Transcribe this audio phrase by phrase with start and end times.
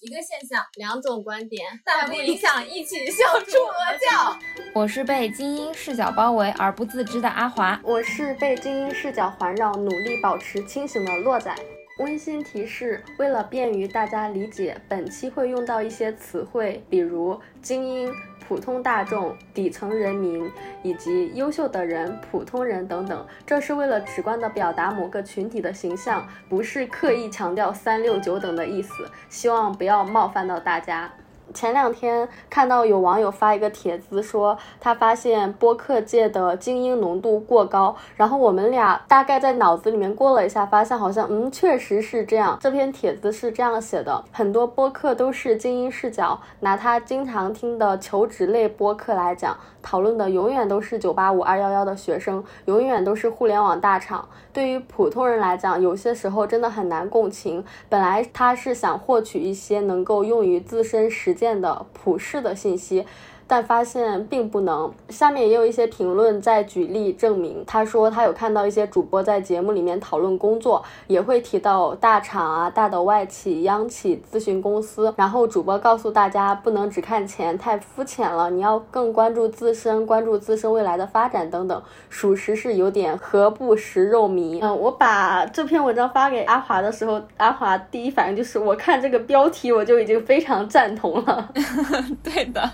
[0.00, 4.38] 一个现象，两种观点，但不影响一起笑出鹅叫。
[4.72, 11.54] 我是被精英视角包围而不自知的阿华，我是被精英视角环绕，努力保持清醒的洛仔。
[11.98, 18.10] 温馨提示：为了便于大家理解，本期会用到一些词汇，比如精英。
[18.50, 20.50] 普通大众、底层人民
[20.82, 31.08] 以及优秀的人、普通人等等，这是为了直观地表达某个群体的形象，不是刻意强调三六九等的意思，希望不要冒犯到大家。
[31.52, 42.58] 前两天看到有网友发一个帖子，说他发现播客界的精英浓度过高，然后我们俩大概在脑子里面过了一下，发现好像嗯确实是这样。
[42.60, 49.56] 这篇帖子是这样写的：很多播客都是精英视角，拿他经常听的求职类播客来讲。
[49.82, 54.28] 讨论的永远都是九八五二幺幺的学生，永远都是互联网大厂。
[54.52, 57.64] 对于普通人来讲，有些时候真的很难共情。
[57.88, 63.06] 本来他是想获取一些能够用于自身实践的普世的信息。
[63.50, 64.88] 但发现并不能。
[65.08, 67.64] 下面也有一些评论在举例证明。
[67.66, 75.12] 他说他有看到一些主播在节目里面讨论工作，也会提到大厂啊、大的外企、央企、咨询公司。
[75.16, 78.48] 然后主播告诉大家，不能只看钱，太肤浅了。
[78.50, 81.82] 你要更关注自身，关注自身未来的发展等等。
[82.08, 84.60] 属实是有点何不食肉糜。
[84.62, 91.48] 嗯，我把这篇文章发给阿华的时候，阿华第一反应就是，我看这个标题我就已经非常赞同了。
[92.22, 92.70] 对的。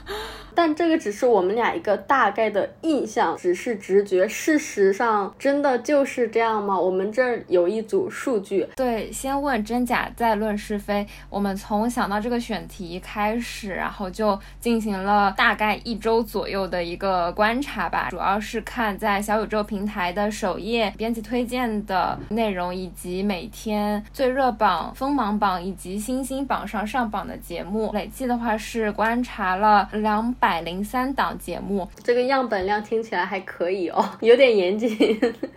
[0.56, 4.26] 但这个只是我们俩一个大概的印象，只是直觉。
[4.26, 6.80] 事实上，真的就是这样吗？
[6.80, 8.66] 我们这儿有一组数据。
[8.74, 11.06] 对，先问真假，再论是非。
[11.28, 18.08] 我们从想到这个选题开始，然后就进行了大概一周左右的一个观察吧。
[18.08, 27.90] 主要是看在小宇宙平台的首页编辑推荐的内容，以及每天最热榜、锋芒榜以及星星榜上上榜的节目。
[27.92, 30.45] 累计的话是观察了两百。
[30.46, 34.96] 百零三档节目，这个样本量听起来还可以哦， 有点严谨。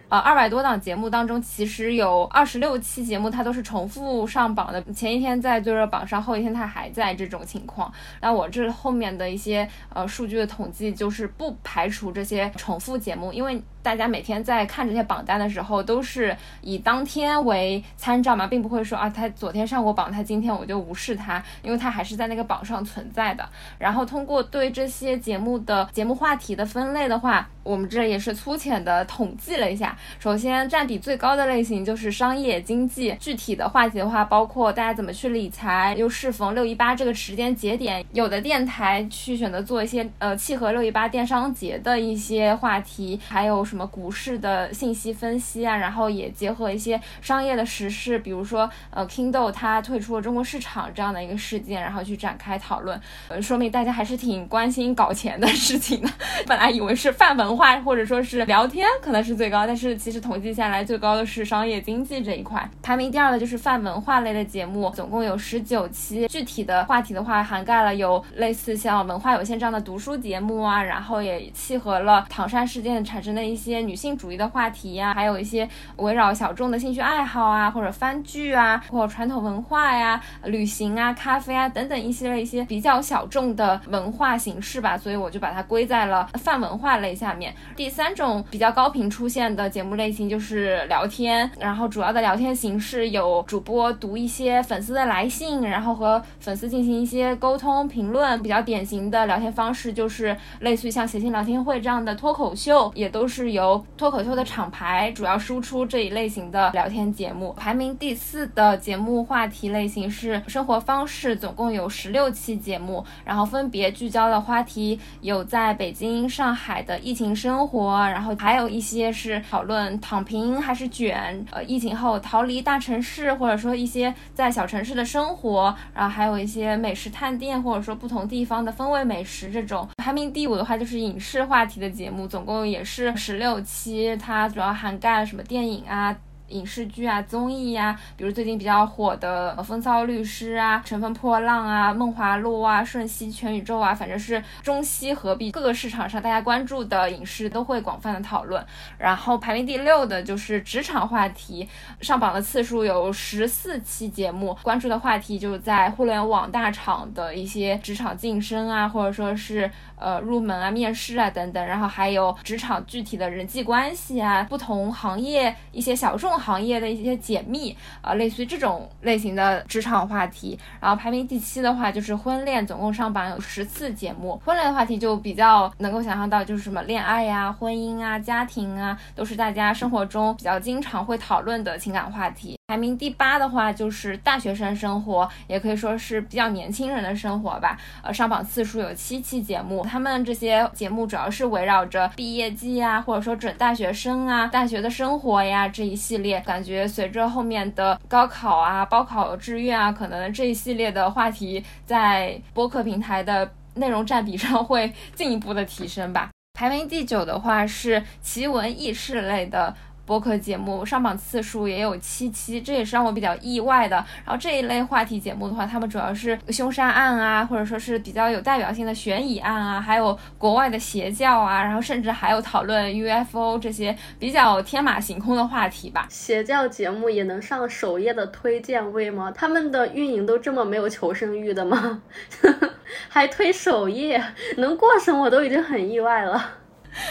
[0.08, 7.94] 啊， 二百多档节目当中，其实有二十六期节目它都是重复上榜的，前一天在最热榜上，后一天它还在这种情况。
[8.20, 13.62] 那我这后面的一些呃数据的统计，就是不排除这些重复节目，因为。
[13.82, 23.48] 大家每天在看这些榜单的时候，都是以当天为参照嘛，并不会说啊，他昨天上过榜，他今天我就无视他，因为他还是在那个榜上存在的。
[23.78, 29.98] 然后通过对这些节目的节目话题的分类的话，我们这也是粗浅的统计了一下。
[30.20, 43.64] 首先占比最高的类型就是商业经济，具体的话题的话，包括大家怎么去理财，又适逢六一八这个时间节点，有的电台去选择做一些呃契合六一八电商节的一些话题，还有。
[43.70, 56.10] 什么么股市的信息分析啊，然后也结合一些商业的时事，比如说呃，Kindle 它退出了中国市场这样的一个事件，然后去展开讨论，呃，说明大家还是挺关心搞钱的事情的。
[56.46, 62.70] 本来以为是泛文化或者说是聊天可能是最高，但是其实统计下来最高的是商业经济这一块。
[62.82, 73.59] 排名第二的就是泛文化类的节目，总共有十九期，具体的话题的话涵盖了有类似像文化有限这样的读书节目啊，然后也契合了唐山事件产生的一。
[73.60, 87.54] 一些女性主义的话题呀，还有一些围绕小众的兴趣爱好啊，或者番剧啊，或传统文化呀、旅行啊、咖啡啊等等一系列一些比较小众的文化形式吧，所以我就把它归在了泛文化类下面。
[87.76, 98.42] 第三种比较高频出现的节目类型就是聊天，然后主要的聊天形式有主播读一些粉丝的来信，然后和粉丝进行一些沟通评论。
[98.42, 103.49] 比较典型的聊天方式就是类似于像写信聊天会这样的脱口秀，也都是。
[103.52, 129.88] 由脱口秀的厂牌主要输出这一类型的聊天节目，排名第四的节目话题类型是生活方式，总共有十六期节目，然后分别聚焦的话题有在北京、上海的疫情生活，然后还有一些是讨论躺平还是卷，呃，疫情后逃离大城市，或者说一些在小城市的生活，然后还有一些美食探店，或者说不同地方的风味美食这种。
[129.98, 133.39] 排名第五的话就是影视话题的节目，总共也是十。
[133.40, 136.16] 六期，它主要涵盖了什么电影啊？
[136.50, 148.66] 影视剧啊，综艺呀，比如最近比较火的《风骚律师》啊，《乘风破浪》啊，《梦华录》啊，《瞬息全宇宙》啊，反正是中西合璧，各个市场上大家关注的影视都会广泛的讨论。
[148.98, 151.70] 然后排名第六的就是职场话题，
[152.02, 159.70] 上榜的次数有十四期节目，关注的话题就在互联网大厂的一些职场晋升啊，或者说是
[160.00, 161.64] 呃入门啊、面试啊等等。
[161.64, 166.40] 然后还有职场具体的人际关系啊，不同行业一些小众。
[166.40, 170.58] 行业的一些解密啊，类似于这种类型的职场话题。
[170.80, 174.42] 然后排名第七的话就是婚恋，总共上榜有十次节目。
[174.46, 182.59] 婚恋的话题就比较能够想象到，就是什么恋爱呀、婚姻啊、家庭啊，都是大家生活中比较经常会讨论的情感话题。
[182.70, 187.76] 排名第八的话就是大学生生活，也可以说是比较年轻人的生活吧。
[188.04, 196.40] 呃，上榜次数有七期节目，他们这些节目主要是围绕着毕业季啊，或者说准大学生啊、大学的生活呀这一系列。
[196.42, 206.30] 感觉随着后面的高考啊、报考志愿啊，可能这一系列的话题在播客平台的内容占比上会进一步的提升吧。
[206.54, 209.76] 排名第九的话是奇闻异事类的。
[210.10, 213.96] 播客节目上榜次数也有七期，这也是让我比较意外的。
[214.26, 226.08] 然后这一类话题节目的话，他们主要是凶杀案啊，或者说是比较有代表性的悬疑案啊，还有国外的邪教啊，然后甚至还有讨论 UFO 这些比较天马行空的话题吧。
[226.10, 229.32] 邪教节目也能上首页的推荐位吗？
[229.32, 232.02] 他们的运营都这么没有求生欲的吗？
[233.08, 234.20] 还推首页，
[234.58, 236.59] 能过审我都已经很意外了。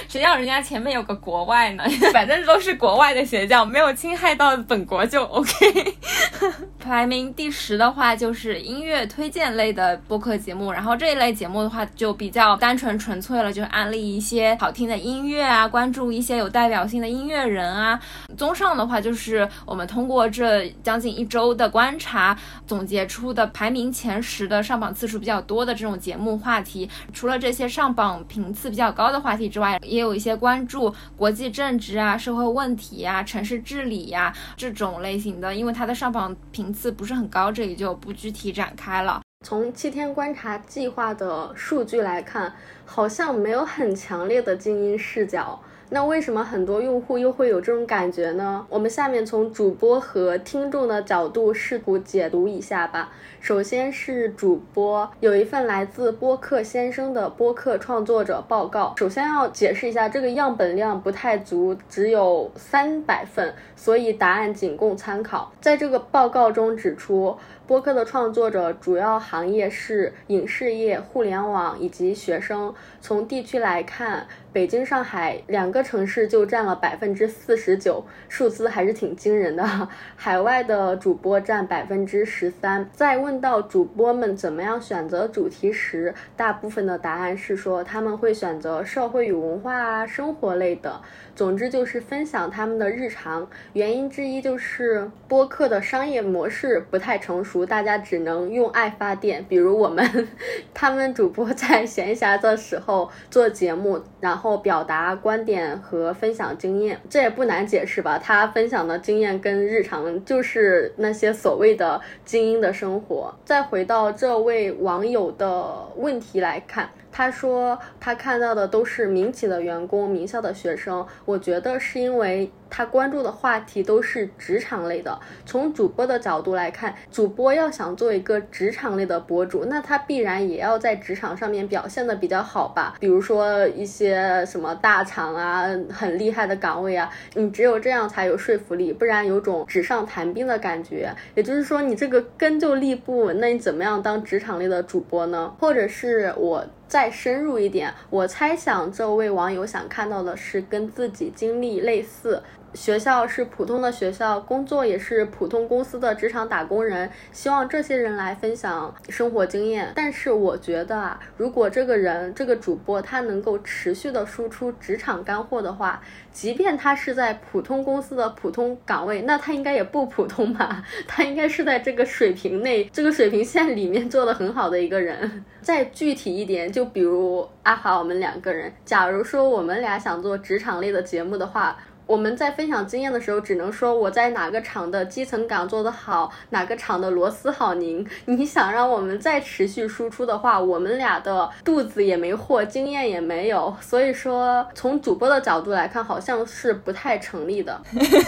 [0.09, 1.85] 谁让人家前面有个国外呢？
[2.13, 5.95] 反正都是国外的邪教，没有侵害到本国就 OK。
[6.79, 18.01] 排名第十的话就是音乐推荐类的播客节目，然后这一类节目的话就比较单纯纯粹了，就安利一些好听的音乐啊，关注一些有代表性的音乐人啊。
[18.37, 22.37] 综上的话，就是我们通过这将近一周的观察，
[22.67, 26.89] 总结出的排名前十的上榜次数比较多的这种节目话题。
[27.13, 39.21] 除了这些上榜频次比较高的话题之外，也有一些关注国际政治啊、社会问题呀、城市治理呀这种类型的，因为它的上榜频次不是很高，这里就不具体展开了。
[39.47, 42.53] 从七天观察计划的数据来看，
[42.85, 45.61] 好像没有很强烈的精英视角。
[45.91, 48.67] 那为什么很多用户又会有这种感觉呢？
[48.69, 53.11] 我们下面从主播和听众的角度试图解读一下吧。
[53.41, 58.95] 首先是主播，有一份来自播客先生的播客创作者报告。
[58.99, 65.51] 首先要解释一下，这个样本量不太足，只有三百份，所以答案仅供参考。
[65.61, 67.37] 在这个报告中指出。
[67.69, 72.75] 播客的创作者主要行业是影视业、互联网以及学生。
[73.03, 79.87] 从地区来看，北京、上海两个城市就占了百分之四十九，数字还是挺惊人的。
[80.17, 82.89] 海外的主播占百分之十三。
[82.91, 90.99] 在问到主播们怎么样选择主题时，大部分的答案是说他们会选择社会与文化啊、生活类的。
[91.39, 93.49] 总之就是分享他们的日常。
[93.73, 97.65] 原因之一就是播客的商业模式不太成熟。
[97.65, 100.29] 大家只能用爱发电，比如我们，
[100.75, 108.19] 他们主播在闲暇的时候做节目，然后表达观点和分享经验，这也不难解释吧？
[108.19, 113.33] 他分享的经验跟日常就是那些所谓的精英的生活。
[113.45, 116.91] 再回到这位网友的问题来看。
[117.11, 121.05] 他说他看到的都是民企的员工、名校的学生。
[121.29, 125.21] 我觉得是因为他关注的话题都是职场类的。
[125.45, 132.95] 从主播的角度来看，主播要想做一个职场类的博主，那他必然也要在职场上面表现的比较好吧？
[132.99, 141.15] 比如说一些什么大厂啊，很厉害的岗位啊，你只有这样才有说服力，不然有种纸上谈兵的感觉。
[141.35, 145.55] 也就是说，你这个根就立不稳，那你怎么样当职场类的主播呢？
[145.61, 146.65] 或者是我。
[146.89, 152.43] 再深入一点，我猜想这位网友想看到的是跟自己经历类似。
[152.79, 159.91] 学校是普通的学校，工作也是普通公司的职场打工人，希望这些人来分享生活经验。
[159.97, 170.85] 但是我觉得啊，如果这个人这个主播他能够持续的输出职场干货的话，即便他是在普通公司的普通岗位，那他应该也不普通吧？
[171.09, 175.45] 他应该是在这个水平内、这个水平线里面做的很好的一个人。
[175.61, 181.77] 再具体一点，就比如阿华我们两个人，假如说我们俩想做职场类的节目的话。
[182.09, 188.05] 我们在分享经验的时候，只能说我在哪个厂的基层岗做得好，哪个厂的螺丝好拧。
[188.25, 193.77] 你想让我们再持续输出的话，我们俩的肚子也没货，经验也没有。
[193.83, 197.79] 所以说，从主播的角度来看，好像是不太成立的。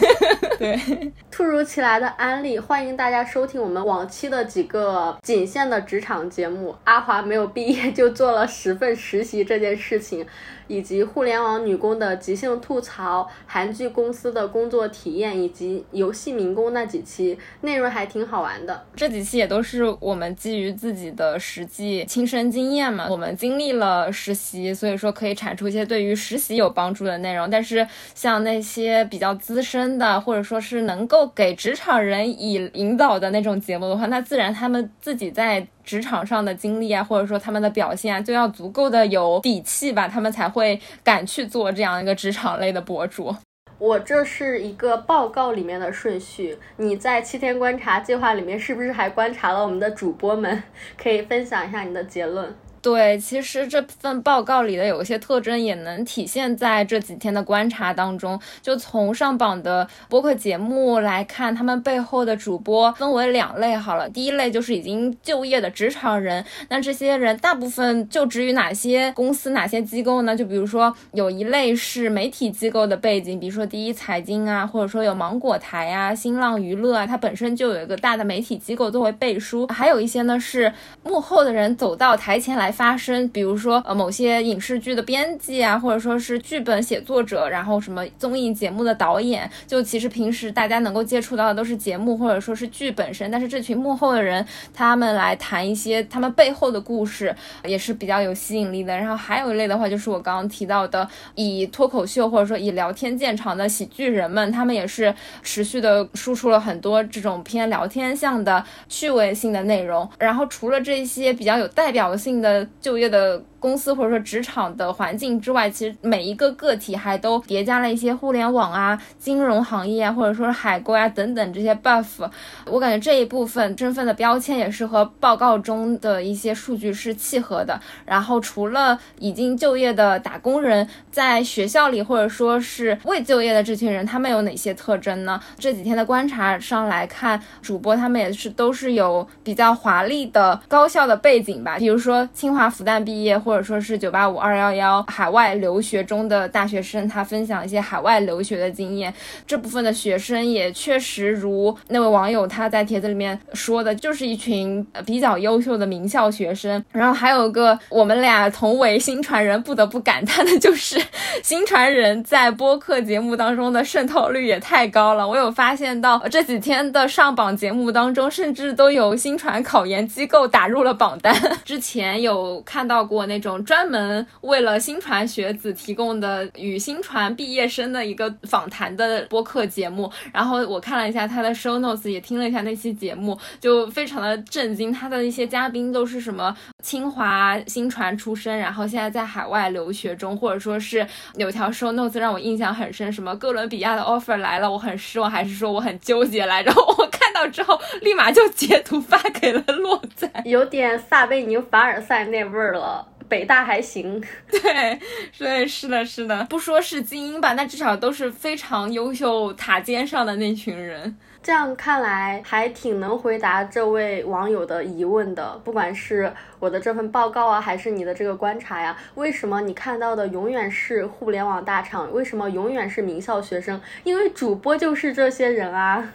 [0.60, 0.78] 对，
[1.32, 6.76] 突如其来的安利，欢迎大家收听我们往期的几个仅限的职场节目。
[6.84, 10.26] 阿华没有毕业就做了十份实习这件事情。
[10.70, 18.86] 以及互联网女工的即兴吐槽、韩剧公司的工作体验，以及游戏民工那几期，内容还挺好玩的。
[18.94, 27.50] 这几期也都是我们基于自己的实际亲身经验嘛，我们经历了实习，所以说可以产出一些对于实习有帮助的内容。
[27.50, 27.84] 但是
[28.14, 35.66] 像那些比较资深的，或者说是能够给职场人以引导的那种节目的话，那自然他们自己在。
[35.90, 43.34] 职场上的经历啊，或者说他们的表现啊，就要足够的有底气吧，他们才会敢去做这样一个职场类的博主。
[43.76, 50.62] 我这是一个报告里面的顺序，你在七天观察计划里面是不是还观察了我们的主播们？
[50.96, 52.54] 可以分享一下你的结论。
[52.82, 58.40] 对，其实这份报告里的有一些特征也能体现在这几天的观察当中。
[58.62, 63.76] 就从上榜的播客节目来看，他们背后的主播分为两类。
[63.76, 70.34] 好了，第一类就是已经就业的职场人，那这些人大部分就职于哪些公司、哪些机构呢？
[70.34, 79.66] 就比如说有一类是媒体机构的背景，比如说第一财经啊，或者说有芒果台啊、新浪娱乐啊，它本身就有一个大的媒体机构作为背书。
[79.66, 80.72] 还有一些呢是
[81.04, 82.69] 幕后的人走到台前来。
[82.70, 97.34] 发生，比如说呃某些影视剧的编辑啊，或者说是剧本写作者，然后什么综艺节目的导演，就其实平时大家能够接触到的都是节目或者说是剧本身，但是这群幕后的人，他们来谈一些他们背后的故事，
[97.64, 98.96] 也是比较有吸引力的。
[98.96, 110.08] 然后还有一类的话，就是我刚刚提到的以脱口秀或者说以聊天见长的喜剧人们，他们也是持续的输出了很多这种偏聊天向的趣味性的内容。
[110.18, 112.59] 然后除了这些比较有代表性的。
[112.80, 113.42] 就业的。
[113.60, 122.28] 公司或者说职场的环境之外，其实每一个个体还都叠加了一些互联网啊、金融行业啊，或者说是海归啊等等这些 buff。
[122.64, 127.78] 我感觉这一部分身份的标签也是和报告中的一些数据是契合的。
[128.06, 135.38] 然后除了已经就业的打工人，在学校里或者说是未就业的这群人，他们有哪些特征呢？
[135.58, 143.49] 这几天的观察上来看，主播他们也是都是有比较华丽的高校的背景吧，比如说清华、复旦毕业或。
[143.50, 149.12] 或者说是九八五二幺幺海外留学中的大学生，他分享一些海外留学的经验。
[149.44, 156.84] 这部分的学生也确实如那位网友他在帖子里面说的，就是一群比较优秀的名校学生。
[156.92, 161.02] 然后还有个我们俩同为新传人，不得不感叹的就是
[161.42, 165.26] 新传人在播客节目当中的渗透率也太高了。
[165.26, 171.34] 我有发现到这几天的上榜节目当中，甚至都有新传考研机构打入了榜单。
[171.66, 173.39] 之前有看到过那。
[173.40, 184.92] 种专门为了新传学子提供的与新传毕业生的一个访谈的播客节目，然后我看了一下他的 show notes，也听了一下那期节目，就非常的震惊。
[184.92, 191.06] 他的一些嘉宾都是什么清华新传出身，然后现在在海外留学中，或者说是
[191.36, 196.70] 有条 show notes 让我印象很深，什么哥伦比亚的 offer 来了，我很失望，还是说我很纠结来着？
[196.70, 203.06] 我看到之后立马就截图发给了洛仔，有点撒贝宁凡尔赛那味儿了。
[203.30, 205.00] 北大还行， 对，
[205.32, 211.16] 所以是的，是的，不说是精英吧，那至少都是非常优秀塔尖上的那群人。
[211.42, 215.58] 这样看来，还挺能回答这位网友的疑问的。
[215.64, 222.12] 不管是我的这份报告啊，还是你的这个观察呀，为什么你看到的永远是互联网大厂？
[222.12, 223.80] 为什么永远是名校学生？
[224.04, 226.12] 因为主播就是这些人啊。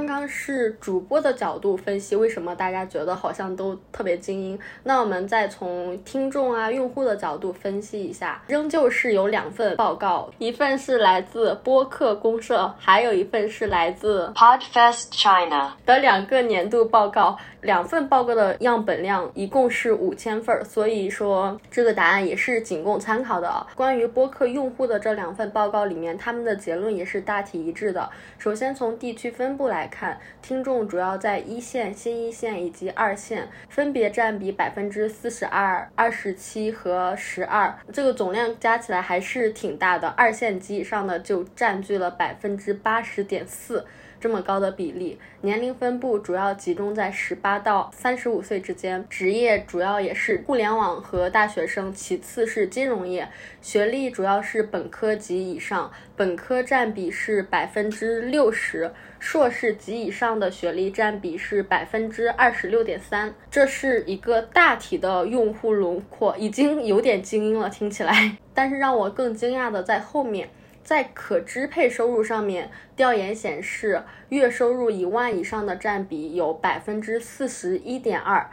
[0.00, 4.58] 刚刚是主播的角度分析，为什么大家觉得好像都特别精英？
[4.82, 17.36] 那我们再从听众啊、用户的角度分析一下，仍旧是有两份报告，一份是来自播客公社，还有一份是来自 Podfest China 的两个年度报告。
[17.60, 23.66] 两份报告的样本量一共是五千份，所以说这个答案也是仅供参考的。
[23.74, 28.08] 关于播客用户的这两份报告里面，他们的结论也是大体一致的。
[28.38, 40.08] 首先从地区分布来看，看听众主要在一线、新一线以及二线，分别占比百分之四十二、二十七和十二，这个总量加起来还是挺大的。
[40.08, 43.84] 二线及以上的就占据了百分之八十点四。
[44.18, 53.26] 这么高的比例，年龄分布主要集中在十八到三十五岁之间，职业主要也是互联网和大学生，其次是金融业，
[53.62, 68.36] 学历主要是本科及以上，本科占比是百分之六十，硕士及以上的学历占比是百分之二十六点三，这是一个大体的用户轮廓，已经有点精英了，听起来。
[68.54, 70.48] 但是让我更惊讶的在后面。
[70.82, 78.50] 在可支配收入上面，调研显示，月收入一万以上的占比有百分之四十一点二。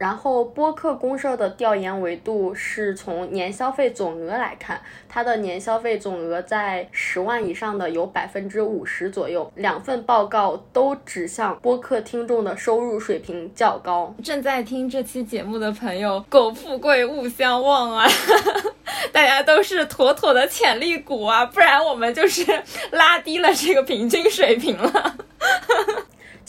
[0.00, 4.80] 然后播客公社的调研维度是从年消费总额来看，
[5.10, 9.52] 它的年消费总额在十万以上的有百分之五十左右。
[9.56, 14.14] 两份报告都指向播客听众的收入水平较高。
[14.24, 18.08] 正在听这期节目的朋友，苟富贵勿相忘啊！
[19.12, 25.16] 大家都是妥妥的潜力股啊，不然我们就是拉低了这个平均水平了。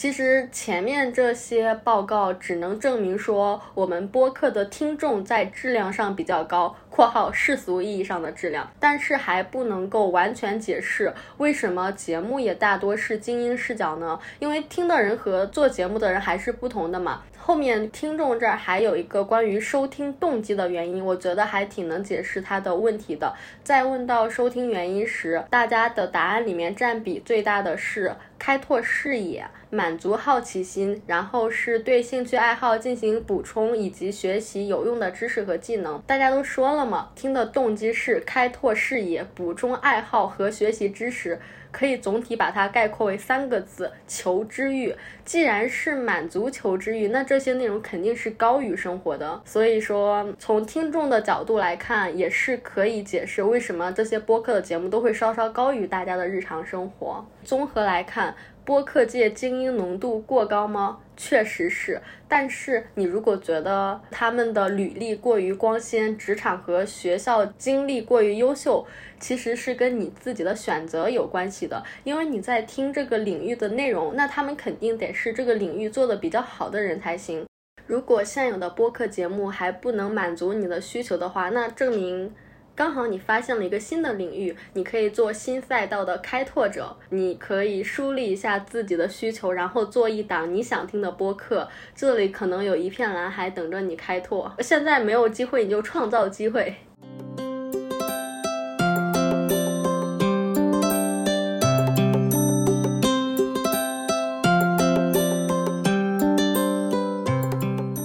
[0.01, 14.19] 其实前面这些报告只能证明说我们播客的听众在质量上比较高（括号世俗意义上的质量），但是还不能够完全解释为什么节目也大多是精英视角呢？
[14.39, 17.21] 因为听的人和做节目的人还是不同的嘛。
[17.43, 23.33] 后面听众这儿还有一个关于收听动机的原因，我觉得还挺能解释他的问题的。
[23.63, 29.43] 在问到收听原因时，大家的答案里面占比最大的是开拓视野。
[29.73, 36.01] 满足好奇心，然后是对兴趣爱好进行补充以及学习有用的知识和技能。
[36.05, 41.39] 大家都说了嘛，听的动机是开拓视野、补充爱好和学习知识，
[41.71, 44.95] 可以总体把它概括为三个字：求知欲。
[45.23, 49.41] 既然是满足求知欲，那这些内容肯定是高于生活的。
[49.45, 57.25] 所以说，从听众的角度来看，也是可以解释为什么这些播客的节目都会稍稍高于大家的日常生活。
[57.43, 58.35] 综合来看。
[58.63, 60.99] 播客界精英浓度过高吗？
[61.17, 68.85] 确实是，但是你如果觉得他们的履历过于光鲜，职场和学校经历过于优秀，
[69.19, 71.83] 其实是跟你自己的选择有关系的。
[72.03, 77.45] 因为你在听这个领域的内容，那他们肯定得是这个领域做的比较好的人才行。
[77.85, 82.33] 如果现有的播客节目还不能满足你的需求的话，那证明。
[82.73, 86.95] 刚好你发现了一个新的领域，你可以做新赛道的开拓者。
[87.09, 91.67] 你可以梳理一下自己的需求，然后做一档你想听的播客。
[91.93, 94.51] 这里可能有一片蓝海等着你开拓。
[94.59, 96.75] 现在没有机会，你就创造机会。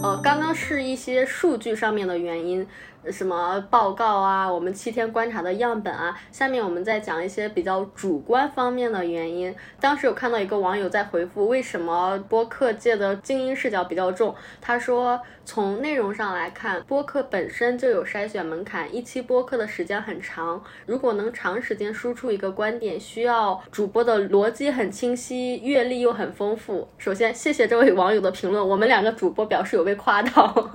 [0.03, 2.67] 哦，刚刚是一些数据上面的原因。
[3.11, 9.55] 什么报告啊，我们七天观察的样本啊，下面我们再讲一些比较主观方面的原因。
[9.81, 14.35] 当时有看到一个网友在回复，为什么播客界的精英视角比较重？
[14.61, 26.89] 他说，从内容上来看，播客本身就有筛选门槛，一期播客的时间很长，如果能长时间输出一个观点，需要主播的逻辑很清晰，阅历又很丰富。
[26.99, 30.71] 首先，谢谢这位网友的评论，我们两个主播表示有被夸到。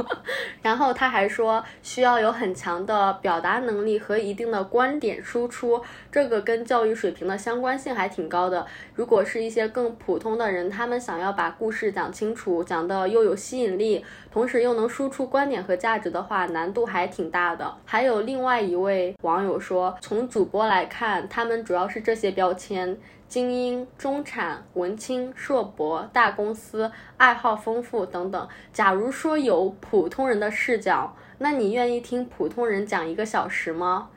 [0.61, 2.20] 然后他还说，需要。
[2.21, 5.81] 有很强的表达能力和一定的观点输出，
[6.11, 8.65] 这个跟教育水平的相关性还挺高的。
[8.95, 17.75] 如果是一些更普通的人，他们想要把故事讲清楚，讲的又有吸引力，同时又能输出观点和价值的话，难度还挺大的。
[17.85, 22.97] 还有另外一位网友说，从主播来看，他们主要是这些标签。
[23.27, 28.45] 精英、中产、文青、硕博、大公司、爱好丰富等等。
[28.73, 34.09] 假如说有普通人的视角，那你愿意听普通人讲一个小时吗？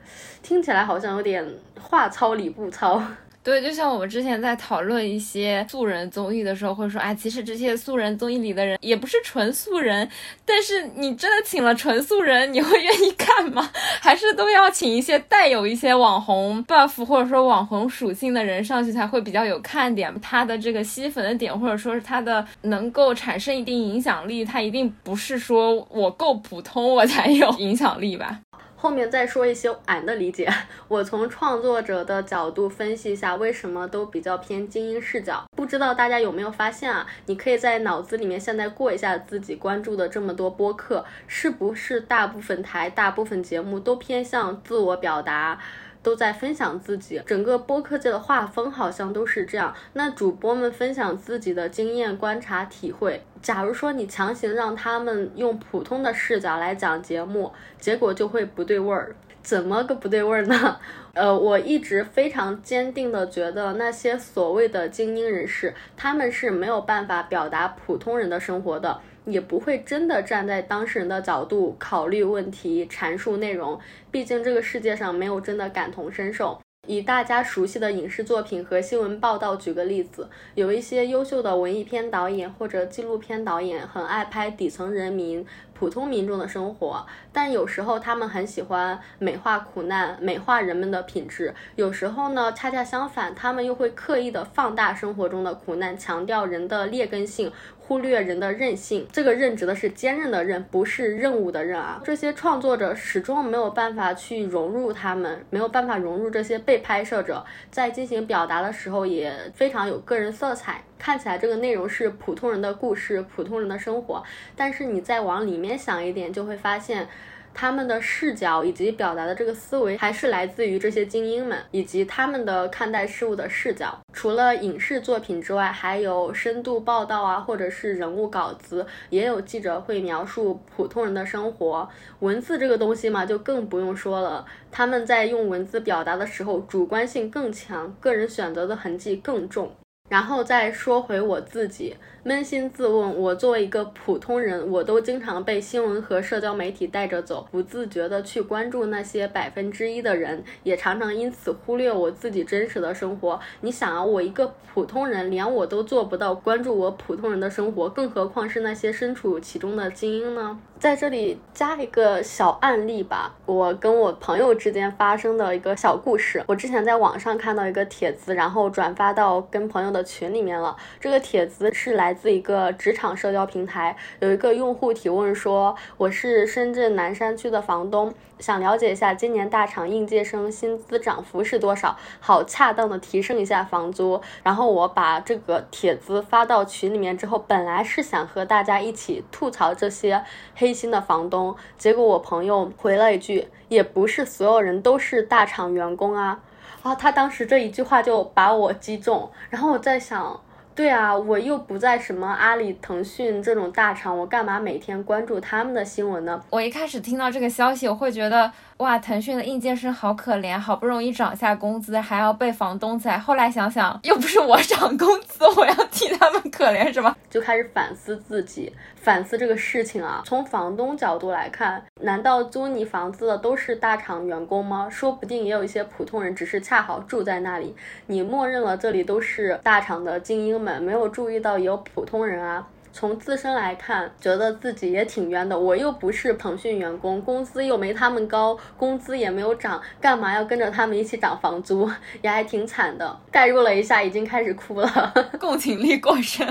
[0.43, 1.43] 听起来好像有点
[1.81, 3.03] 话糙理不糙。
[3.45, 10.09] 对，就像我们之前在讨论一些素人综艺的时候，会说，哎，其实这些素人综艺里的人也不是纯素人，
[10.47, 13.71] 但是你真的请了纯素人，你会愿意看吗？
[14.01, 20.11] 还是都要请一些带有一些网红 buff 或者说网红属性的人上去才会比较有看点？
[20.23, 28.41] 他的这个吸粉的点，或者说是他的能够产生一定影响力，他一定不是说我够普通我才有影响力吧？
[28.85, 30.47] 后面再说一些俺的理解，
[30.89, 35.43] 我从创作者的角度分析一下，为什么都比较偏精英视角。
[35.57, 37.07] 不知道大家有没有发现啊？
[37.25, 45.59] 你可以在脑子里面现在过一下自己关注的这么多播客，是不是大部分台、大部分节目都偏向自我表达？
[46.05, 49.75] 都在分享自己，整个播客界的画风好像都是这样。
[49.95, 53.25] 那主播们分享自己的经验、观察、体会。
[53.43, 59.17] 假如说你强行让他们用普通的视角来讲节目，结果就会不对味儿。
[59.43, 60.79] 怎么个不对味儿呢？
[61.13, 68.99] 呃，我一直非常坚定的觉得，那些所谓的精英人士，他们是没有办法表达普通人的生活的。
[69.25, 73.79] 也不会真的站在当事人的角度考虑问题、阐述内容，
[74.11, 76.61] 毕竟这个世界上没有真的感同身受。
[76.87, 91.55] 以大家熟悉的影视作品和新闻报道举个例子，有一些优秀的文艺片导演或者纪录片导演很爱拍底层人民、普通民众的生活，但有时候他们很喜欢美化苦难、美化人们的品质。
[91.75, 97.51] 有时候呢，恰恰相反，他们又会刻意的放大生活中的苦难，强调人的劣根性。
[97.87, 102.01] 忽略人的韧性，这个韧指的是坚韧的韧，不是任务的任啊。
[102.03, 110.83] 这些创作者始终没有办法去融入他们，没有办法融入这些被拍摄者，在进行表达的时候也非常有个人色彩。
[110.99, 114.23] 看起来这个内容是普通人的故事，普通人的生活，
[114.57, 117.07] 但是你再往里面想一点，就会发现。
[117.55, 123.97] 他们的视角以及表达的这个思维，还是来自于这些精英们以及他们的看待事物的视角。
[124.13, 131.89] 除了影视作品之外，还有深度报道啊，或者是人物稿子，也有记者会描述普通人的生活。
[132.19, 134.45] 文字这个东西嘛，就更不用说了。
[134.73, 139.71] 他们在用文字表达的时候，主观性更强，个人选择的痕迹更重。
[140.11, 153.39] 然后再说回我自己，扪心自问，我作为一个普通人，我都经常被新闻和社交媒体带着走，不自觉的去关注那些百分之一的人，也常常因此忽略我自己真实的生活。
[153.61, 160.59] 你想啊，我一个普通人，连我都做不到关注我普通人的生活，更何况是那些身处其中的精英呢？
[160.79, 166.45] 在这里加一个小案例吧，我跟我朋友之间发生的一个小故事。
[166.47, 170.77] 我之前在网上看到一个帖子，然后转发到跟朋友的群里面了。
[171.01, 178.13] 这个帖子是来自一个职场社交平台，有一个用户提问说：“我是深圳南山区的房东。”
[178.45, 184.21] 想了解一下今年大厂应届生薪资涨幅是多少，好恰当的提升一下房租。
[184.43, 190.23] 然后我把这个帖子发到群里面之后，本来是想和大家一起吐槽这些
[190.55, 196.43] 黑心的房东，结果我朋友回了一句：“也不是所有人都是大厂员工啊。”
[196.85, 199.31] 啊，他当时这一句话就把我击中。
[199.49, 200.39] 然后我在想。
[200.75, 206.43] 对啊，我又不在什么阿里、腾讯这种大厂，我干嘛每天关注他们的新闻呢？
[206.51, 208.51] 我一开始听到这个消息，我会觉得。
[208.79, 213.17] 哇，腾讯的应届生好可怜，好不容易涨下工资，还要被房东宰。
[213.17, 217.15] 后来想想，又不是我涨工资， 我要替他们可怜是吗？
[217.31, 220.23] 就开始反思自己，反思这个事情啊。
[220.25, 224.89] 从房东角度来看，难道租你房子的都是大厂员工吗？
[224.91, 227.77] 说不定也有一些普通人，只是恰好住在那里。
[228.07, 232.67] 你默认了这里都是大厂的精英们，没有注意到也有普通人啊。
[232.95, 235.59] 从自身来看，觉得自己也挺冤的。
[235.59, 241.91] 我又不是腾讯员工，工资又没他们高，工资也没有涨，干嘛要跟着他们一起涨房租？
[242.23, 243.19] 也还挺惨的。
[243.33, 246.47] 代入了一下，已经开始哭了， 共情力过剩。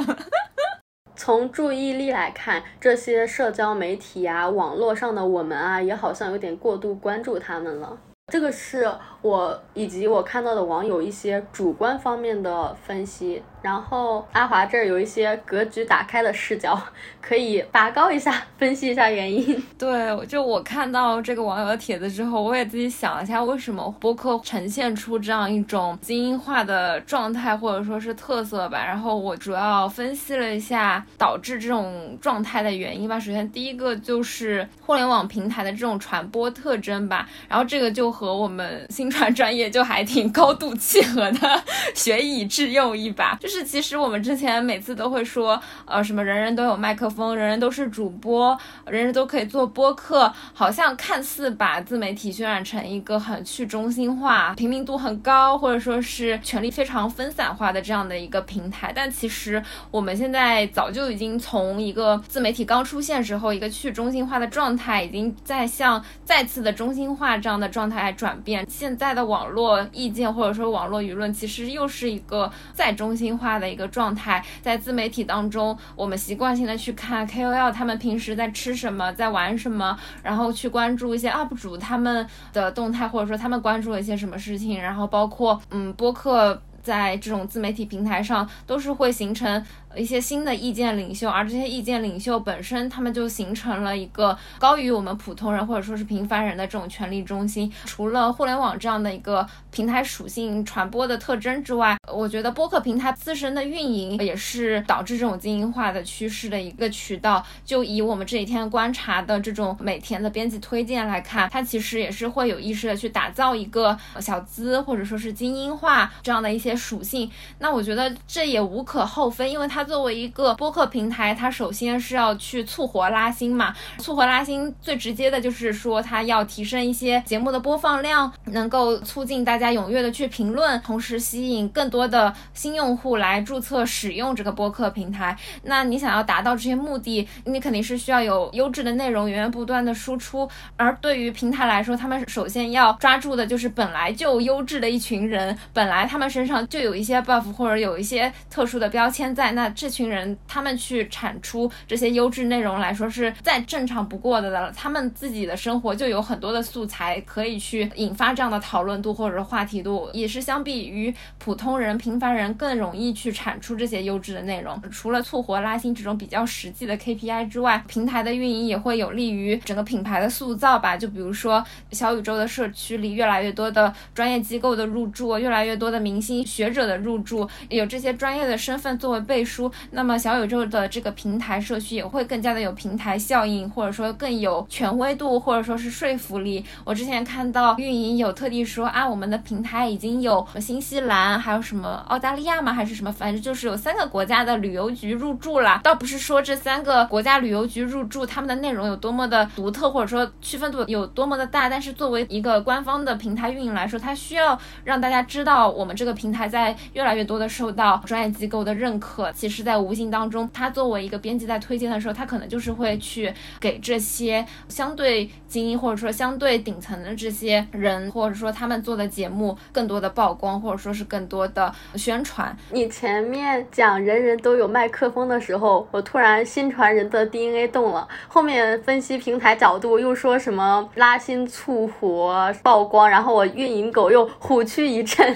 [1.15, 7.97] 从注意力来看，这些社交媒体啊，网络上的我们啊，也好像有点过度关注他们了。
[8.33, 13.41] 这个是我以及我看到的网友一些主观方面的分析。
[13.63, 16.77] 然后阿华这儿有一些格局打开的视角，
[17.21, 19.63] 可以拔高一下，分析一下原因。
[19.79, 28.83] 对，就我看到这个网友的帖子之后，我也自己想了一下，为什么播客呈现出这样一种精英化的状态，或者说是特色吧。
[28.85, 33.17] 然后我主要分析了一下导致这种状态的原因吧。
[33.17, 37.25] 首先第一个就是互联网平台的这种传播特征吧。
[37.47, 41.63] 然后这个就和我们新传专业就还挺高度契合的，
[41.95, 43.37] 学以致用一把。
[43.39, 43.52] 就是。
[43.53, 58.91] 是，其实我们之前每次都会说，呃，什么人人都有麦克风，人人都是主播，人人都可以做播客，好像看似把自媒体渲染成一个很去中心化、平民度很高，或者说是权力非常分散化的这样的一个平台。
[58.91, 59.61] 但其实
[59.91, 68.65] 我们现在早就已经从一个自媒体刚出现时候一个去中心化的状态，已经在向再次的中心化这样的状态转变。
[68.67, 73.42] 现在的网络意见或者说网络舆论，其实又是一个再中心化。
[73.43, 89.63] 化的一个状态，在自媒体当中，我们习惯性的去看 KOL 他们平时在吃什么，在玩什么，然后去关注一些 UP 主他们的动态，或者说他们关注了一些什么事情，然后包括嗯播客在这种自媒体平台上都是会形成。
[89.95, 97.71] 一些新的意见领袖，而这些意见领袖本身，他们就形成了一个高于我们普通人或者说是平凡人的这种权力中心。
[97.85, 107.43] 除了互联网这样的一个平台属性传播的特征之外，我觉得播客平台自身的运营也是导致这种精英化的趋势的一个渠道。
[107.65, 117.29] 就以我们这几天观察的这种每天的编辑推荐来看，它其实也是会有意识的去打造一个小资或者说是精英化这样的一些属性。
[117.59, 123.73] 那我觉得这也无可厚非，因为它作为一个播客平台，它首先是要去促活拉新嘛。
[123.99, 135.37] 促活拉新最直接的就是说，它要提升一些节目的播放量，能够促进大家踊跃的去评论，同时吸引更多的新用户来注册使用这个播客平台。
[135.63, 140.47] 那你想要达到这些目的，你肯定是需要有优质的内容源源不断的输出。
[140.77, 154.71] 而对于平台来说，他们首先要抓住的就是本来就优质的一群人，本来他们身上就有一些 buff 或者有一些特殊的标签在，那这群人他们去产出这些优质内容来说是再正常不过的了。
[154.75, 164.81] 他们自己的生活就有很多的素材可以去引发这样的讨论度或者话题度，也是相比于普通人、平凡人更容易去产出这些优质的内容。
[164.91, 170.95] 除了促活拉新这种比较实际的 KPI 之外，平台的运营也会有利于整个品牌的塑造吧。
[170.97, 186.65] 就比如说小宇宙的社区里越来越多的专业机构的入驻，越来越多的明星学者的入驻，有这些专业的身份作为背书，那么小宇宙的这个平台社区也会更加的有平台效应，或者说更有权威度，或者说是说服力。
[186.83, 192.73] 我之前看到运营有特地说啊，我们的平台已经有新西兰，还有什么澳大利亚吗？
[192.73, 193.11] 还是什么？
[193.11, 195.81] 反正就是有三个国家的旅游局入驻了。
[195.83, 209.31] 倒不是说这三个国家旅游局入驻，他们的内容有多么的独特，或者说区分度有多么的大，但是作为一个官方的平台运营来说，它需要让大家知道我们这个平台在越来越多的受到专业机构的认可。
[209.33, 222.55] 其实，在无形当中，他作为一个编辑在推荐的时候，他可能就是会去给这些相对精英或者说相对顶层的这些人，或者说他们做的节目更多的曝光，或者说是更多的宣传。
[222.71, 228.07] 你前面讲人人都有麦克风的时候，我突然新传人的 DNA 动了。
[228.29, 235.35] 后面分析平台角度又说什么拉新促活曝光，然后我运营狗又虎躯一震，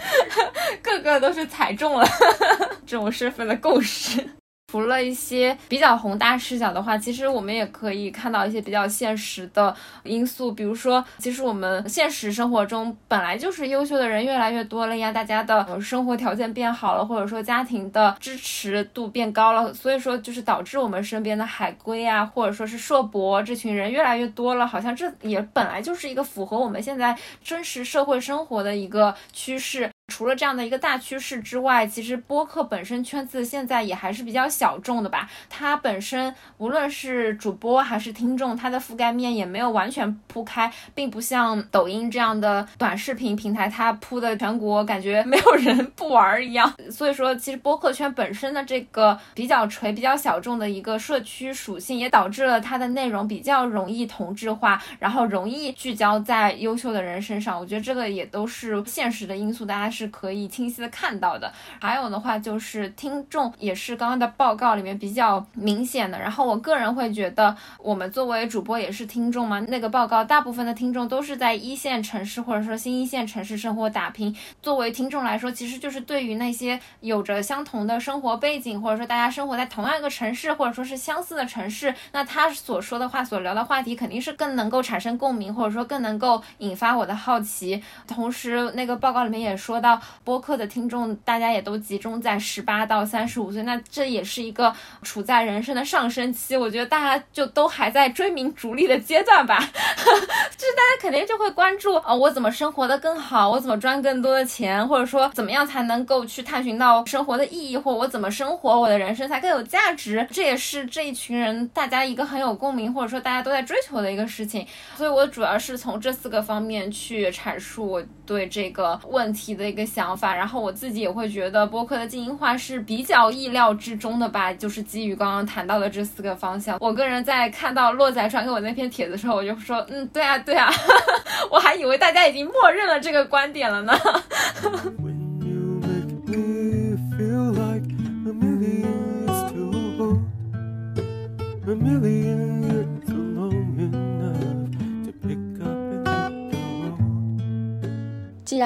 [0.82, 2.06] 个个都是踩中了
[2.86, 4.22] 这种身份的共识。
[4.70, 29.90] 除了一些比较宏大视角的话，其实我们也可以看到一些比较现实的因素，比如说，其实我们现实生活中本来就是优秀的人越来越多了呀，大家的生活条件变好了，或者说家庭的支持度变高了，所以说就是导致我们身边的海归啊，或者说是硕博这群人越来越多了，好像这也本来就是一个符合我们现在真实社会生活的一个趋势。
[30.08, 35.28] 除了这样的一个大趋势之外，其实播客本身圈子现在也还是比较小众的吧。
[35.50, 46.72] 它本身无论是主播还是听众，它的覆盖面也没有完全铺开，并不像抖音这样的短视频平台，它铺的全国感觉没有人不玩一样。
[46.90, 57.60] 所以说，其实播客圈本身的这个比较垂、比较小众的一个社区属性，也导致了它的内容比较容易同质化，然后容易聚焦在优秀的人身上。
[57.60, 59.97] 我觉得这个也都是现实的因素，大家。
[59.98, 61.52] 是可以清晰的看到的。
[61.80, 66.18] 还有的话就是听众也是刚刚的报告里面比较明显的。
[66.18, 69.58] 然后我个人会觉得，我们作为主播也是听众嘛。
[69.60, 74.34] 那个报告大部分的听众都是在一线城市或者说新一线城市生活打拼。
[74.62, 87.82] 作为听众来说，其实就是对于那些有着相同的生活背景，或者说大家生活在同样一个城市，或者说是相似的城市，那他所说的话、所聊的话题肯定是更能够产生共鸣，或者说更能够引发我的好奇。
[88.06, 89.87] 同时，那个报告里面也说到。
[90.24, 96.56] 播客的听众，大家也都集中在十八到三十五岁，那这也是一个处在人生的上升期。
[96.56, 110.26] 我觉得大家就都还在追名逐利的阶段吧， 就是大家肯定就会关注啊，我怎么生活的更好，我怎么赚更多的钱，或者说怎么样才能够去探寻到生活的意义，或我怎么生活，我的人生才更有价值。
[110.30, 114.66] 这也是这一群人大家一个很有共鸣，或者说大家都在追求的一个事情。
[114.96, 119.77] 所以我主要是从这四个方面去阐述我对这个问题的一个。
[119.78, 126.76] 个想法，然后我自己也会觉得播客的精英化是比较意料之中的吧，就是基于刚刚谈到的这四个方向。
[126.80, 130.68] 我个人在看到洛仔传给我那篇帖子的时候，我就说，嗯，对啊，对啊，
[131.50, 133.96] 我还以为大家已经默认了这个观点了呢。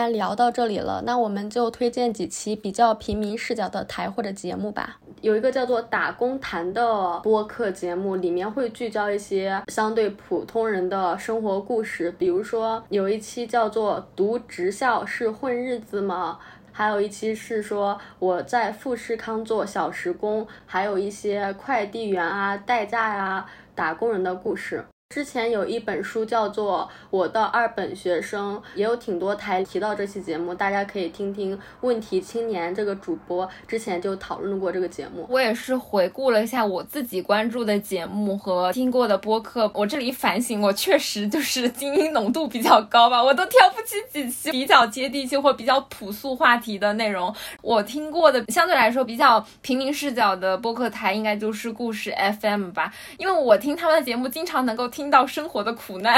[0.03, 4.99] 既然聊到这里了，那我们就推荐几期比较平民视角的台或者节目吧。
[5.21, 12.11] 有一个叫做《打工谈》的播客节目，里面会聚焦一些相对普通人的生活故事。
[12.19, 16.41] 比如说，有一期叫做《读职校是混日子吗》，
[16.73, 24.85] 还有一期是说我在富士康做小时工，还有一些快递员啊、代驾呀、打工人的故事。
[25.13, 31.59] 之前有一本书叫做《我的二本学生》，也有挺多台提到这期节目，大家可以听听。
[31.83, 47.31] 问题青年这个主播之前就讨论过这个节目，我也是回顾了一下我自己关注的节目和听过的播客，我这里反省，我确实就是精英浓度比较高吧，我都挑不起几期比较接地气或比较朴素话题的内容。
[47.61, 55.02] 我听过的相对来说比较平民视角的播客台，应该就是故事 FM 吧，因为我听他们的节目，经常能够听。
[55.03, 56.17] 听到生活的苦难，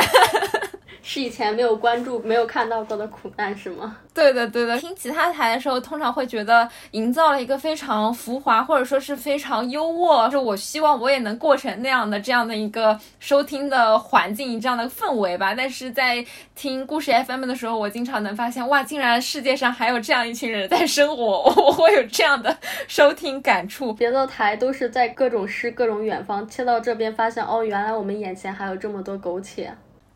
[1.07, 3.99] 是以前没有关注、没有看到过的苦难，是吗？
[4.15, 4.79] 对的，对的。
[4.79, 15.53] 听其他台的时候，通常会觉得营造了一个非常浮华，或者说是非常优渥，就我希望我也能过成那样的这样的一个收听的环境，这样的氛围吧。
[15.55, 23.93] 但是在听故事 FM 的时候，我经常能发现，哇，竟然世界上还有这样一群人在生活， 我会有这样的收听感触。
[23.93, 28.75] 别的台都是在各种诗、各种远方，切到这边发现，哦，原来我们眼前还有。
[28.85, 29.73] 这么多苟且，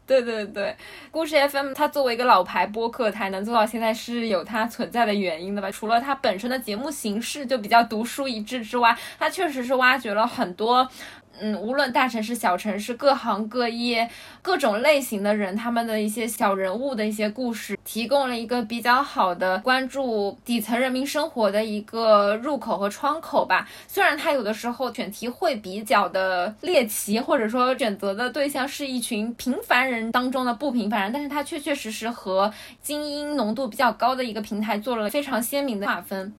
[0.08, 0.74] 对对对，
[1.10, 5.70] 故事 FM 它作为一个老牌播客它，能做到现在是有它存在的原因的吧？
[5.70, 10.88] 除了它本身的节目形式就比较独树一帜之外，它确实是挖掘了很多。
[11.40, 14.08] 嗯，无论大城市、小城市，各行各业、
[14.42, 23.68] 各种类型的人，他们的一些小人物的一些故事，提供了一个比较好的关注底层人民生活的一个入口和窗口吧。
[23.86, 36.34] 虽然他有的时候选题会比较的猎奇，或者说选择的对象是一群平凡人当中的不平凡人，但是他确确实实和精英浓度比较高的一个平台做了非常鲜明的划分。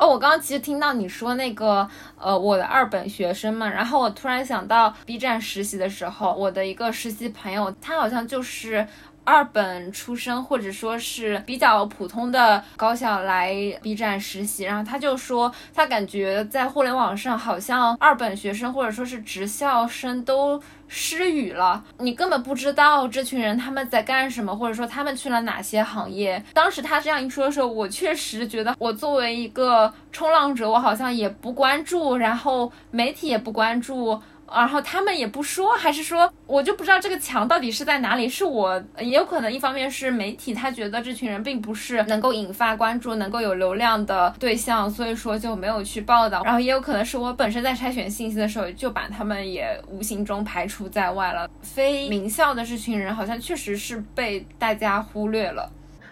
[0.00, 1.86] 哦，我刚刚其实听到你说那个，
[2.18, 8.86] 呃，我的二本学生嘛，然后我突然想到 B 站实习的时候，我的一个实习朋友，他好像就是。
[9.30, 26.42] 二本出身，或者说是比较普通的高校来 B 站实习，然后他就说，他感觉在互联网上好像二本学生或者说是职校生都失语了，你根本不知道这群人他们在干什么，或者说他们去了哪些行业。
[26.52, 34.20] 当时他这样一说的时候，我确实觉得，我作为一个冲浪者，我好像也不关注，然后媒体也不关注。
[34.52, 38.28] 然后他们也不说，还是说我就不知道这个墙到底是在哪里？
[38.28, 46.42] 是我也有可能，一方面是媒体他觉得这群人并不是能够引发关注、能够有流量的对象，所以说就没有去报道。
[46.44, 51.48] 然后也有可能是我本身在筛选信息的时候就把他们也无形中排除在外了。
[51.62, 55.70] 非名校的这群人好像确实是被大家忽略了。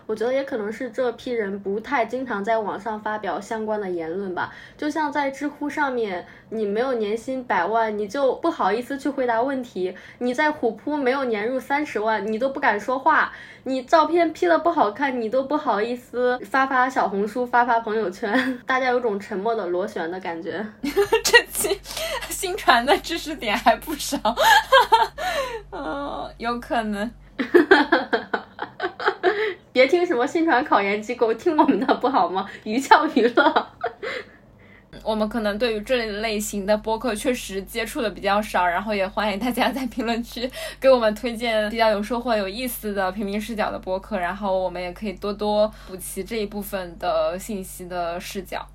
[0.09, 4.51] 我觉得也可能是这批人不太经常在网上发表相关的言论吧。
[4.75, 13.31] 就像在知乎上面，你没有年薪百万，你就不好意思去回答问题；你在虎扑没有年入三十万，你都不敢说话；
[13.65, 18.59] 你照片 P 的不好看，你都不好意思发发小红书、发发朋友圈。
[18.65, 20.67] 大家有种沉默的螺旋的感觉。
[21.23, 21.79] 这期
[22.31, 24.17] 新传的知识点还不少，
[25.71, 27.11] 嗯，有可能。
[27.39, 28.38] 哈哈哈哈
[29.79, 32.51] 别听什么新传考研机构，听我们的不好吗？
[32.65, 33.69] 娱教娱乐。
[35.05, 48.67] 我们可能对于这类型的播客确实接触的比较少，然后也欢迎大家在评论区给我们推荐比较有收获、有意思的平民视角的播客，然后我们也可以多多补齐这一部分的信息的视角。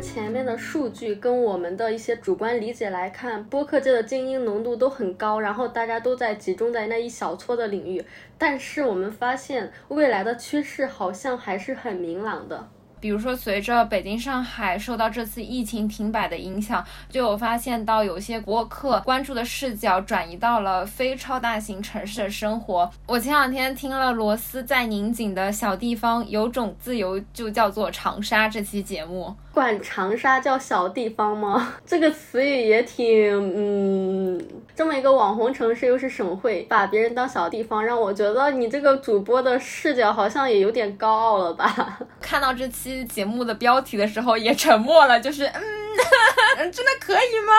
[0.00, 8.04] 前面的数据跟我们的一些主观理解来看，播客界的精英浓度都很高，然后大家都在集中在那一小撮的领域。
[8.36, 12.68] 但是我们发现，未来的趋势好像还是很明朗的。
[13.00, 22.90] 比如说，随着北京、上海受到这次疫情停摆的影响，就有发现到有些播客关注的视角转移到了非超大型城市的生活。
[23.06, 29.34] 我前两天听了罗斯在宁锦的小地方有种自由，就叫做长沙这期节目。
[29.52, 31.74] 管长沙叫小地方吗？
[31.84, 33.28] 这个词语也挺……
[33.56, 34.40] 嗯，
[34.72, 41.98] 这么一个网红城市又是省会，把别人当小地方，让我觉得你这个主播的视角好像也有点高傲了吧？
[42.20, 45.87] 看到这期节目的标题的时候也沉默了，就是嗯。
[46.72, 47.52] 真的可以吗？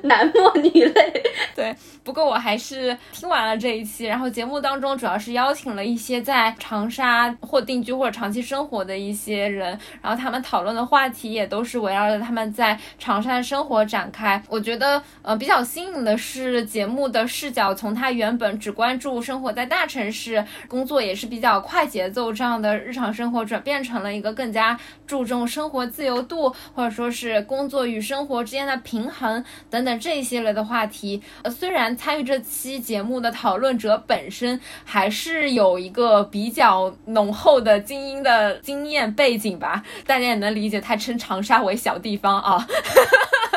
[0.02, 1.22] 男默女泪。
[1.54, 14.42] 对，不过我还是听完了这一期，然后节目当中主要是邀请了一些在长沙或定居或者长期生活的一些人，然后他们讨论的话题也都是围绕着他们在长沙的生活展开。
[14.48, 26.39] 我觉得，呃，比较新颖的是节目的视角，从他原本只关注生活在大城市、工作也是比较快节奏这样的日常生活，转变成了一个更加注重生活自由度。
[26.48, 42.66] 或者说是工作与生活之间的平衡等等这一系列的话题，呃，虽然参与这期节目的讨论者本身还是有一个比较浓厚的精英的经验背景吧，大家也能理解他称长沙为小地方啊。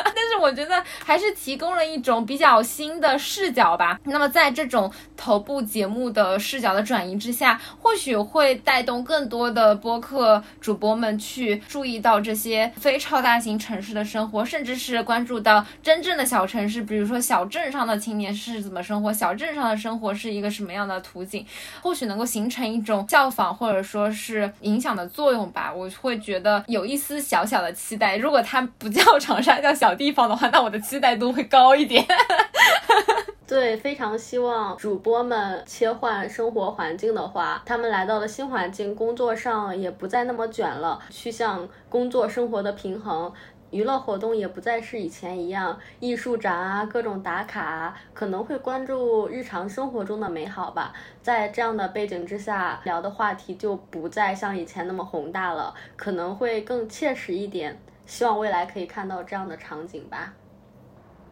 [1.04, 4.00] 还是提供了一种比较新的视角吧。
[4.06, 21.46] 那么在这种头部节目的视角的转移之下，或许会带动更多的播客主播们去注意到这些非超大型城市的生活，甚至是关注到真正的小城市，比如说小镇上的青年是怎么生活，小镇上的生活是一个什么样的图景，
[21.82, 25.72] 或许能够形成一种效仿或者说是影响的作用吧。
[25.72, 28.18] 我会觉得有一丝小小的期待。
[28.18, 30.24] 如果它不叫 长沙，叫小地方。
[30.24, 32.04] 的话，那我的期待度会高一点。
[33.46, 43.32] 对，非常希望主播们切换生活环境的话，他们来到了新环境，工作上也不再那么卷了，趋向工作生活的平衡，
[43.70, 50.92] 娱乐活动也不再是以前一样，艺术展啊，各种打卡啊，可能会关注日常生活中的美好吧。
[51.22, 57.80] 在这样的背景之下，聊的话题就不再像以前那么宏大了，可能会更切实一点。
[58.08, 60.34] 希望未来可以看到这样的场景吧。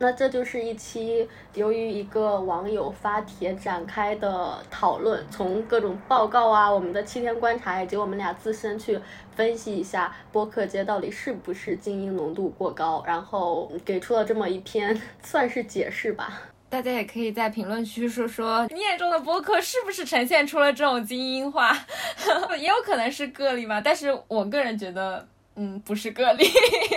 [0.04, 9.00] 那这就是一期由于一个网友发帖展开的讨论，从各种报告啊，我们的七天观察以及我们俩自身去
[9.36, 16.42] 分析一下播客界到底是不是精英浓度过高，然后给出了这么一篇 算是解释吧。
[16.68, 21.78] 大家也可以在评论区说说你眼中的播客是不是呈现出了这种精英化，
[22.58, 23.80] 也有可能是个例嘛。
[23.80, 25.28] 但是我个人觉得。
[25.62, 26.44] 嗯，不是个例。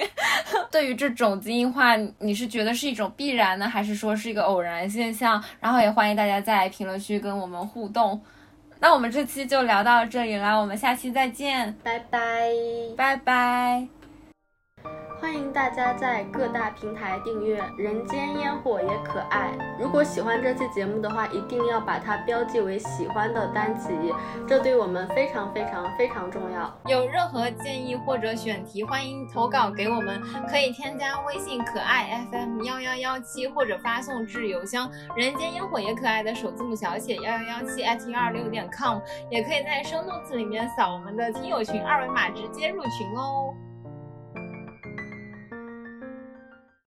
[0.73, 5.43] 对于这种基因化，你是觉得是一种必然呢，还是说是一个偶然现象？
[5.61, 8.19] 然后也欢迎大家在评论区跟我们互动。
[8.81, 12.49] 那我们这期就聊到这里了，我们下期再见，拜拜，
[12.97, 14.04] 拜拜。
[15.25, 19.53] 欢迎大家在各大平台订阅《人间烟火也可爱》。
[19.81, 23.89] 如果喜欢这期节目的话，一定要把它标记为喜欢的单集，
[24.47, 26.71] 这对我们非常非常非常重要。
[26.89, 38.99] 有任何建议或者选题，欢迎投稿给我们，可以添加微信可爱 FM 幺幺幺七，或者发送至邮箱“人间烟火也可爱”的首字母小写幺幺幺七 at 幺二六点 com，
[39.31, 43.55] 也可以在生动词里面扫我们的听友群二维码直接入群哦。